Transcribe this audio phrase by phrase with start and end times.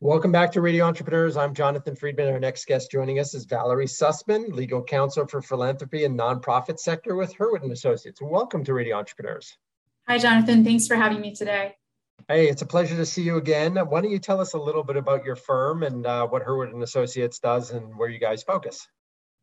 [0.00, 1.36] Welcome back to Radio Entrepreneurs.
[1.36, 2.28] I'm Jonathan Freedman.
[2.28, 7.14] Our next guest joining us is Valerie Sussman, legal counsel for philanthropy and nonprofit sector
[7.14, 8.20] with Hurwit and Associates.
[8.20, 9.56] Welcome to Radio Entrepreneurs.
[10.08, 10.64] Hi, Jonathan.
[10.64, 11.76] Thanks for having me today.
[12.28, 13.76] Hey, it's a pleasure to see you again.
[13.76, 16.72] Why don't you tell us a little bit about your firm and uh, what Hurwit
[16.72, 18.86] and Associates does and where you guys focus?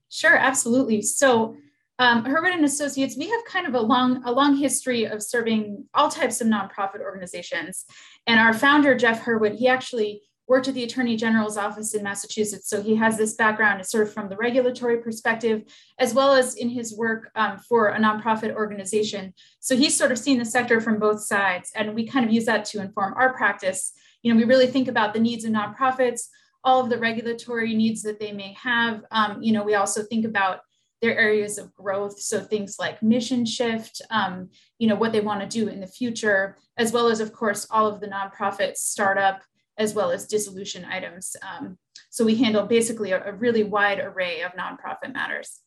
[0.09, 1.01] Sure, absolutely.
[1.01, 1.55] So,
[1.97, 5.85] um, Hurwit and Associates, we have kind of a long, a long history of serving
[5.93, 7.85] all types of nonprofit organizations.
[8.27, 12.67] And our founder, Jeff Hurwit, he actually worked at the Attorney General's office in Massachusetts.
[12.67, 15.63] So he has this background sort of from the regulatory perspective,
[15.97, 19.33] as well as in his work um, for a nonprofit organization.
[19.61, 21.71] So he's sort of seen the sector from both sides.
[21.73, 23.93] And we kind of use that to inform our practice.
[24.23, 26.23] You know, we really think about the needs of nonprofits,
[26.65, 29.05] all of the regulatory needs that they may have.
[29.09, 30.59] Um, you know, we also think about
[31.01, 32.19] their areas of growth.
[32.19, 35.87] So things like mission shift, um, you know, what they want to do in the
[35.87, 39.41] future, as well as, of course, all of the nonprofit startup
[39.77, 41.35] as well as dissolution items.
[41.41, 41.77] Um,
[42.09, 45.59] so we handle basically a, a, really wide array of nonprofit matters.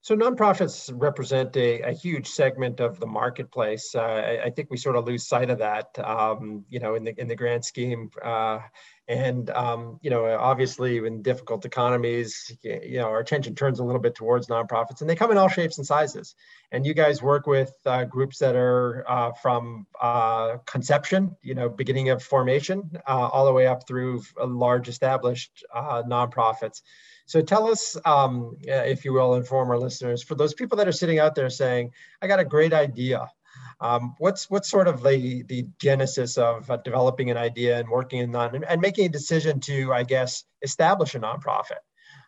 [0.00, 3.94] So nonprofits represent a, a huge segment of the marketplace.
[3.94, 7.04] Uh, I, I, think we sort of lose sight of that, um, you know, in
[7.04, 8.10] the in the grand scheme.
[8.22, 8.60] Uh,
[9.08, 14.00] and um, you know, obviously, in difficult economies, you know, our attention turns a little
[14.00, 16.34] bit towards nonprofits, and they come in all shapes and sizes.
[16.72, 21.68] And you guys work with uh, groups that are uh, from uh, conception, you know,
[21.68, 26.82] beginning of formation, uh, all the way up through large established uh, nonprofits.
[27.26, 30.92] So tell us, um, if you will, inform our listeners for those people that are
[30.92, 33.30] sitting out there saying, "I got a great idea."
[33.80, 38.20] Um, what's what's sort of the the genesis of uh, developing an idea and working
[38.20, 41.82] in on and making a decision to, I guess, establish a nonprofit?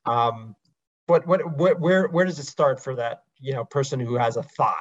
[0.04, 0.54] Um,
[1.06, 4.36] what, what, what, where, where does it start for that, you know, person who has
[4.36, 4.76] a thought?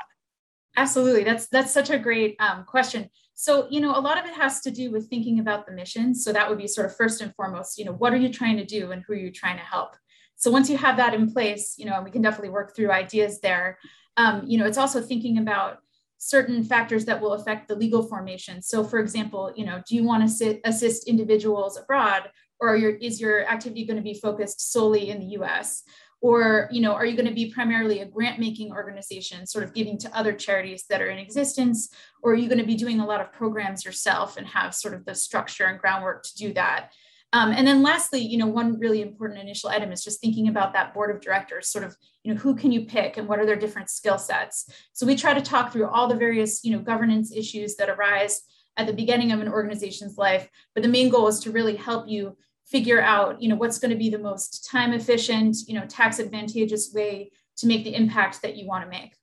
[0.75, 3.09] Absolutely, that's that's such a great um, question.
[3.33, 6.13] So, you know, a lot of it has to do with thinking about the mission.
[6.13, 8.57] So that would be sort of first and foremost, you know, what are you trying
[8.57, 9.95] to do and who are you trying to help?
[10.35, 13.39] So once you have that in place, you know, we can definitely work through ideas
[13.41, 13.79] there.
[14.17, 15.79] Um, you know, it's also thinking about
[16.17, 18.61] certain factors that will affect the legal formation.
[18.61, 22.29] So, for example, you know, do you want to sit, assist individuals abroad,
[22.59, 25.83] or your, is your activity going to be focused solely in the U.S.?
[26.19, 29.99] Or, you know, are you going to be primarily a grant-making organization, sort of giving
[29.99, 31.89] to other charities that are in existence,
[32.23, 34.95] or are you going to be doing a lot of programs yourself and have sort
[34.95, 36.91] of the structure and groundwork to do that?
[37.37, 40.73] Um, and then lastly, you know, one really important initial item is just thinking about
[40.73, 43.45] that board of directors, sort of, you know, who can you pick and what are
[43.45, 44.67] their different skill sets?
[44.93, 48.41] So we try to talk through all the various, you know, governance issues that arise
[48.75, 50.49] at the beginning of an organization's life.
[50.73, 53.91] But the main goal is to really help you figure out, you know, what's going
[53.91, 58.41] to be the most time efficient, you know, tax advantageous way to make the impact
[58.41, 59.13] that you want to make.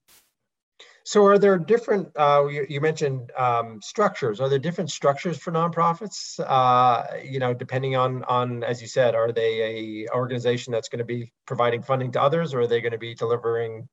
[1.06, 5.52] So are there different, uh, you, you, mentioned um, structures, are there different structures for
[5.52, 6.40] nonprofits?
[6.40, 11.04] Uh, you know, depending on, on, as you said, are they a organization that's gonna
[11.04, 13.86] be providing funding to others or are they gonna be delivering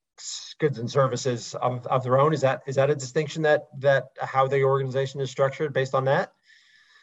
[0.59, 2.33] goods and services of, of their own?
[2.33, 6.05] Is that, is that a distinction that, that how the organization is structured based on
[6.05, 6.31] that?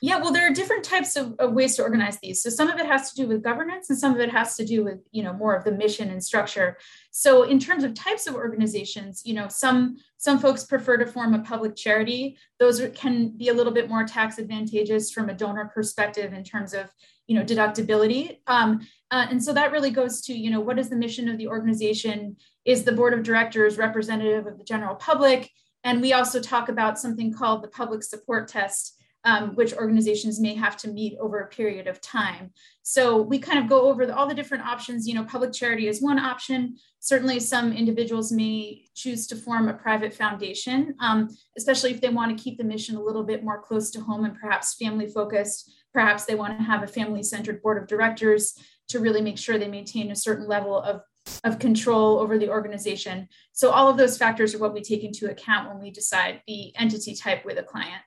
[0.00, 2.40] Yeah, well, there are different types of, of, ways to organize these.
[2.42, 4.64] So some of it has to do with governance, and some of it has to
[4.64, 6.78] do with you know more of the mission and structure.
[7.10, 11.34] So in terms of types of organizations, you know, some some folks prefer to form
[11.34, 12.38] a public charity.
[12.60, 16.74] Those can be a little bit more tax advantageous from a donor perspective in terms
[16.74, 16.92] of
[17.26, 18.38] you know deductibility.
[18.46, 21.38] Um, uh, and so that really goes to you know what is the mission of
[21.38, 22.36] the organization?
[22.64, 25.50] Is the board of directors representative of the general public?
[25.82, 30.54] And we also talk about something called the public support test um, which organizations may
[30.54, 32.52] have to meet over a period of time.
[32.82, 35.06] So we kind of go over the, all the different options.
[35.06, 36.76] You know, public charity is one option.
[37.00, 42.36] Certainly, some individuals may choose to form a private foundation, um, especially if they want
[42.36, 45.72] to keep the mission a little bit more close to home and perhaps family focused.
[45.92, 48.54] Perhaps they want to have a family centered board of directors
[48.88, 51.02] to really make sure they maintain a certain level of
[51.44, 53.28] of control over the organization.
[53.52, 56.74] So all of those factors are what we take into account when we decide the
[56.76, 58.02] entity type with a client.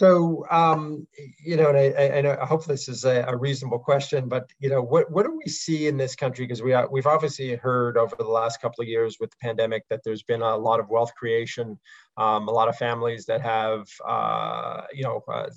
[0.00, 1.06] So, um,
[1.44, 4.70] you know, and I, I, I hope this is a, a, reasonable question, but you
[4.70, 6.46] know, what what do we see in this country?
[6.46, 10.00] Because we we've obviously heard over the last couple of years with the pandemic that
[10.02, 11.78] there's been a lot of wealth creation,
[12.16, 15.50] um, a lot of families that have, uh, you know, uh,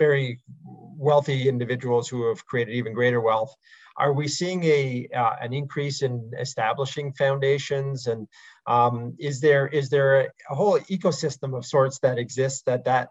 [0.00, 3.54] very wealthy individuals who have created even greater wealth.
[3.96, 8.26] Are we seeing a uh, an increase in establishing foundations and
[8.66, 13.10] um, is there is there a whole ecosystem of sorts that exists that that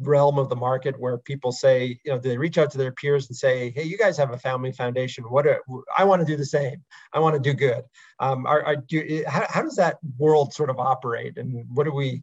[0.00, 3.28] realm of the market where people say, you know, they reach out to their peers
[3.28, 5.24] and say, "Hey, you guys have a family foundation.
[5.24, 5.62] What are,
[5.96, 6.82] I want to do the same.
[7.12, 7.84] I want to do good."
[8.18, 11.92] Um, are, are do, how, how does that world sort of operate, and what do
[11.92, 12.22] we?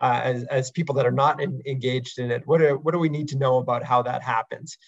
[0.00, 2.46] uh, as, as people that are not in, engaged in it?
[2.46, 4.78] What what do we need to know about how that happens?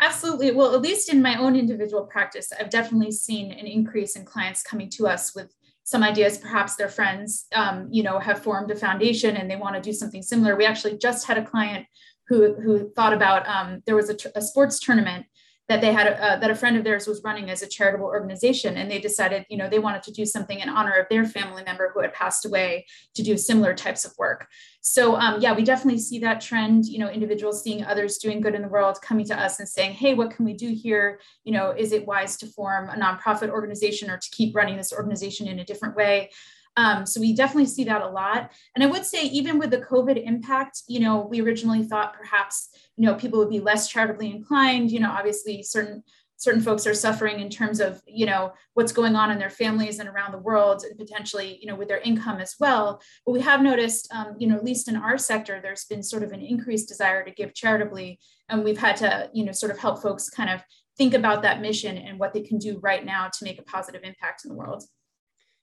[0.00, 0.52] Absolutely.
[0.52, 4.62] Well, at least in my own individual practice, I've definitely seen an increase in clients
[4.62, 5.54] coming to us with
[5.86, 6.36] some ideas.
[6.36, 9.92] Perhaps their friends, um, you know, have formed a foundation and they want to do
[9.92, 10.56] something similar.
[10.56, 11.86] We actually just had a client
[12.26, 15.26] who who thought about um, there was a, a sports tournament
[15.68, 18.06] that they had a, uh, that a friend of theirs was running as a charitable
[18.06, 21.24] organization and they decided you know they wanted to do something in honor of their
[21.24, 24.48] family member who had passed away to do similar types of work.
[24.80, 28.54] So um, yeah we definitely see that trend you know individuals seeing others doing good
[28.54, 31.20] in the world coming to us and saying hey what can we do here?
[31.44, 34.92] You know is it wise to form a nonprofit organization or to keep running this
[34.92, 36.30] organization in a different way
[36.76, 38.52] um, so we definitely see that a lot.
[38.74, 42.68] And I would say even with the COVID impact, you know, we originally thought perhaps,
[42.96, 44.90] you know, people would be less charitably inclined.
[44.90, 46.02] You know, obviously certain
[46.38, 49.98] certain folks are suffering in terms of you know what's going on in their families
[49.98, 53.40] and around the world and potentially you know with their income as well but we
[53.40, 56.42] have noticed um, you know at least in our sector there's been sort of an
[56.42, 58.18] increased desire to give charitably
[58.50, 60.62] and we've had to you know sort of help folks kind of
[60.98, 64.02] think about that mission and what they can do right now to make a positive
[64.04, 64.84] impact in the world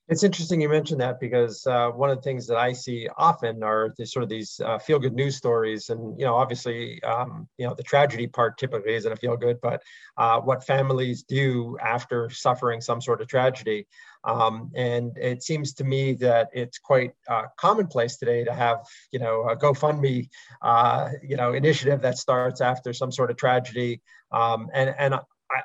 [0.06, 3.62] it's interesting you mentioned that because uh, one of the things that I see often
[3.62, 5.88] are sort of these uh, feel good news stories.
[5.88, 9.60] And, you know, obviously, um, you know, the tragedy part typically isn't a feel good,
[9.62, 9.82] but
[10.18, 13.86] uh, what families do after suffering some sort of tragedy.
[14.24, 19.18] Um, and it seems to me that it's quite uh, commonplace today to have, you
[19.18, 20.28] know, a GoFundMe,
[20.60, 24.02] uh, you know, initiative that starts after some sort of tragedy.
[24.32, 25.14] Um, and, and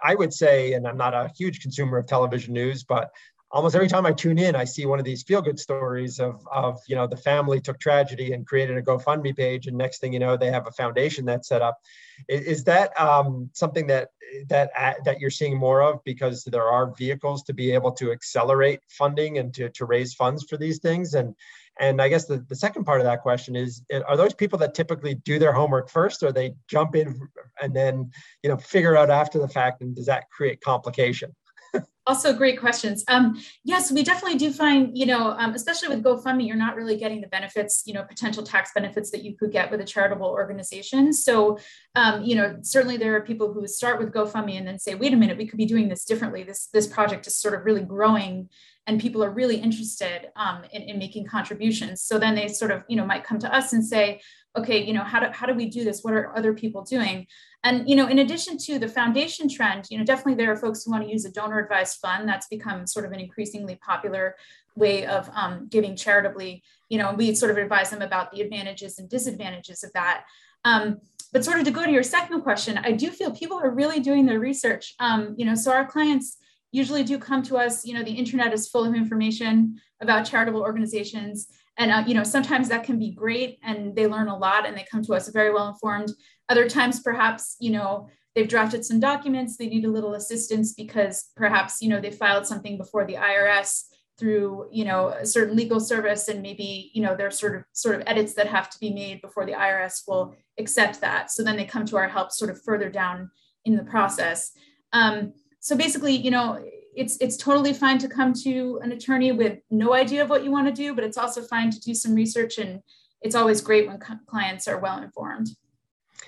[0.04, 3.12] I would say, and I'm not a huge consumer of television news, but
[3.52, 6.46] almost every time I tune in, I see one of these feel good stories of,
[6.52, 9.68] of, you know, the family took tragedy and created a GoFundMe page.
[9.68, 11.80] And next thing you know, they have a foundation that's set up.
[12.28, 14.10] Is, is that um, something that,
[14.50, 18.12] that, uh, that you're seeing more of because there are vehicles to be able to
[18.12, 21.16] accelerate funding and to, to raise funds for these things?
[21.16, 21.34] And,
[21.80, 24.76] and I guess the, the second part of that question is, are those people that
[24.76, 27.20] typically do their homework first or they jump in
[27.62, 28.12] and then,
[28.44, 31.34] you know, figure out after the fact and does that create complication?
[32.10, 33.04] also great questions.
[33.08, 36.98] Um, yes, we definitely do find, you know, um, especially with GoFundMe, you're not really
[36.98, 40.26] getting the benefits, you know, potential tax benefits that you could get with a charitable
[40.26, 41.14] organization.
[41.14, 41.60] So,
[41.96, 45.14] um, you know, certainly there are people who start with GoFundMe and then say, wait
[45.14, 46.44] a minute, we could be doing this differently.
[46.44, 48.50] This this project is sort of really growing
[48.90, 52.02] and people are really interested um, in, in making contributions.
[52.02, 54.20] So then they sort of, you know, might come to us and say,
[54.58, 56.02] okay, you know, how do, how do we do this?
[56.02, 57.28] What are other people doing?
[57.64, 60.84] And, you know, in addition to the foundation trend, you know, definitely there are folks
[60.84, 62.28] who want to use a donor advised fund.
[62.28, 64.36] That's become sort of an increasingly popular
[64.76, 66.64] way of um, giving charitably.
[66.90, 70.24] You know, we sort of advise them about the advantages and disadvantages of that.
[70.66, 70.98] Um,
[71.32, 74.00] but sort of to go to your second question, I do feel people are really
[74.00, 74.96] doing their research.
[75.00, 76.38] Um, you know, so our clients
[76.72, 77.86] usually do come to us.
[77.86, 81.48] You know, the internet is full of information about charitable organizations.
[81.78, 84.76] And uh, you know sometimes that can be great and they learn a lot and
[84.76, 86.12] they come to us very well informed.
[86.50, 91.30] Other times perhaps you know they've drafted some documents they need a little assistance because
[91.38, 93.86] perhaps you know they filed something before the irs
[94.20, 97.96] through you know a certain legal service and maybe you know there's sort of sort
[97.96, 101.32] of edits that have to be made before the irs will accept that.
[101.32, 103.32] So then they come to our help sort of further down
[103.66, 104.52] in the process.
[104.94, 106.64] Um, so basically you know
[106.96, 110.52] it's it's totally fine to come to an attorney with no idea of what you
[110.52, 112.82] want to do, but it's also fine to do some research, and
[113.22, 115.50] it's always great when clients are well informed.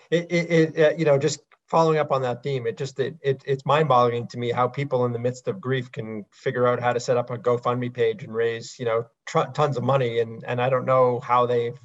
[0.10, 3.16] It, it, it uh, you know, just following up on that theme, it just it,
[3.22, 6.80] it it's mind-boggling to me how people in the midst of grief can figure out
[6.80, 10.20] how to set up a GoFundMe page and raise you know tr- tons of money,
[10.20, 11.78] and and I don't know how they've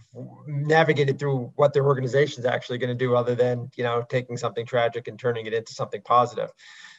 [0.47, 4.37] navigated through what their organization is actually going to do other than you know taking
[4.37, 6.51] something tragic and turning it into something positive.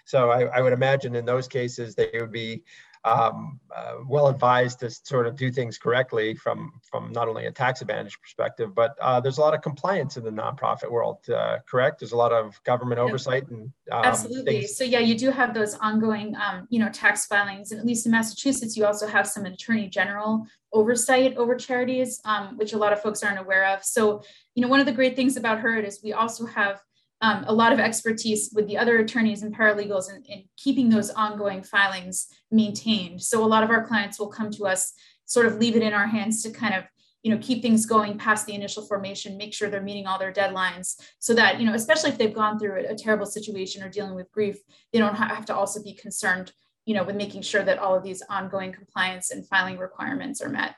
[0.07, 2.63] So I, I would imagine in those cases they would be
[3.03, 7.51] um, uh, well advised to sort of do things correctly from from not only a
[7.51, 11.17] tax advantage perspective, but uh, there's a lot of compliance in the nonprofit world.
[11.29, 11.99] Uh, correct?
[11.99, 14.61] There's a lot of government oversight and um, absolutely.
[14.61, 14.77] Things.
[14.77, 18.05] So yeah, you do have those ongoing, um, you know, tax filings, and at least
[18.05, 22.93] in Massachusetts, you also have some attorney general oversight over charities, um, which a lot
[22.93, 23.83] of folks aren't aware of.
[23.83, 24.23] So
[24.55, 26.81] you know, one of the great things about HURD is we also have
[27.21, 31.09] um, a lot of expertise with the other attorneys and paralegals in, in, keeping those
[31.09, 33.21] ongoing filings maintained.
[33.21, 34.93] So a lot of our clients will come to us,
[35.25, 36.83] sort of leave it in our hands to kind of
[37.23, 40.31] you know keep things going past the initial formation make sure they're meeting all their
[40.31, 43.89] deadlines so that you know especially if they've gone through a, a terrible situation or
[43.89, 44.57] dealing with grief
[44.93, 46.53] they don't have to also be concerned
[46.85, 50.47] you know with making sure that all of these ongoing compliance and filing requirements are
[50.47, 50.75] met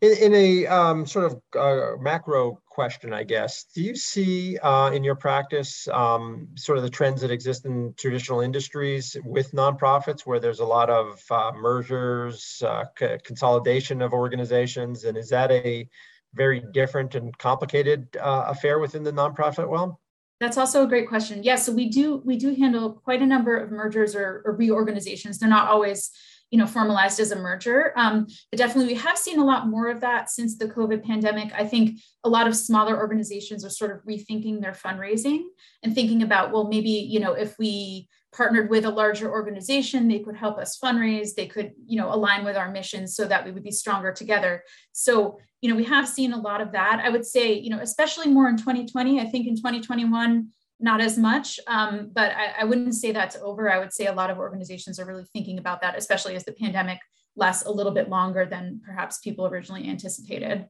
[0.00, 4.90] In, in a um, sort of uh, macro question, I guess, do you see uh,
[4.90, 10.22] in your practice um, sort of the trends that exist in traditional industries with nonprofits
[10.22, 12.84] where there's a lot of uh, mergers, uh,
[13.24, 15.04] consolidation of organizations?
[15.04, 15.88] And is that a
[16.34, 19.96] very different and complicated uh, affair within the nonprofit realm?
[20.40, 21.42] That's also a great question.
[21.42, 25.38] Yeah, so we do we do handle quite a number of mergers or, or reorganizations.
[25.38, 26.10] They're not always
[26.54, 27.92] you know formalized as a merger.
[27.96, 31.52] Um, but definitely we have seen a lot more of that since the covid pandemic.
[31.52, 35.42] I think a lot of smaller organizations are sort of rethinking their fundraising
[35.82, 40.20] and thinking about well maybe you know if we partnered with a larger organization they
[40.20, 43.50] could help us fundraise they could you know align with our mission so that we
[43.50, 44.62] would be stronger together.
[44.92, 47.02] So you know we have seen a lot of that.
[47.04, 50.50] I would say you know especially more in 2020 i think in 2021
[50.84, 54.12] not as much um, but I, I, wouldn't say that's over i would say a
[54.12, 56.98] lot of organizations are really thinking about that especially as the pandemic
[57.34, 60.66] lasts a little bit longer than perhaps people originally anticipated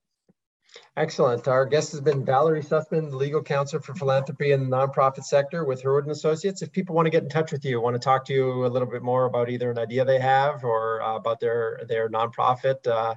[0.97, 1.47] Excellent.
[1.47, 5.81] Our guest has been Valerie Sussman, legal counsel for philanthropy in the nonprofit sector with
[5.85, 6.63] Hurwit and Associates.
[6.63, 8.67] If people want to get in touch with you, want to talk to you a
[8.67, 12.85] little bit more about either an idea they have or uh, about their their nonprofit
[12.89, 13.15] uh,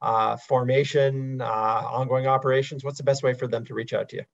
[0.00, 4.16] uh, formation, uh, ongoing operations, what's the best way for them to reach out to
[4.16, 4.24] you?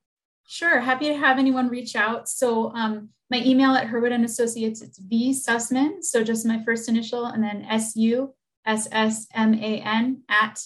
[0.51, 2.29] Sure, happy to have anyone reach out.
[2.29, 6.89] So um, my email at Hurwit and Associates, it's V Sussman, so just my first
[6.89, 8.35] initial, and then S U
[8.67, 10.61] S S M A N at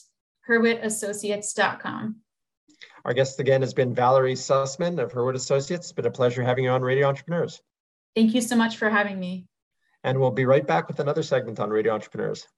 [0.49, 2.17] hurwitassociates.com.
[3.05, 5.85] Our guest again has been Valerie Sussman of Hurwit Associates.
[5.89, 7.61] It's been a pleasure having you on Radio Entrepreneurs.
[8.17, 9.45] Thank you so much for having me.
[10.03, 12.49] And we'll be right back with another segment on Radio Entrepreneurs.